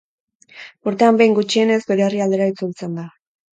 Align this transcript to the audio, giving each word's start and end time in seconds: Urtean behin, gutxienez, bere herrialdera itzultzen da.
Urtean 0.91 1.19
behin, 1.19 1.35
gutxienez, 1.41 1.79
bere 1.93 2.07
herrialdera 2.09 2.51
itzultzen 2.57 3.01
da. 3.01 3.09